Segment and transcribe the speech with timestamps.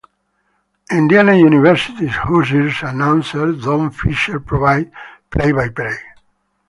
[0.89, 4.89] Indiana University's "Hoosiers" announcer Don Fischer provides
[5.29, 5.97] play-by-play.